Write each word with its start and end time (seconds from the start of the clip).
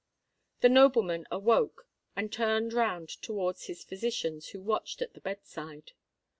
The 0.61 0.69
nobleman 0.69 1.27
awoke, 1.29 1.87
and 2.15 2.33
turned 2.33 2.73
round 2.73 3.07
towards 3.07 3.65
his 3.65 3.83
physicians, 3.83 4.47
who 4.49 4.59
watched 4.59 4.99
at 5.03 5.13
the 5.13 5.21
bed 5.21 5.45
side. 5.45 5.91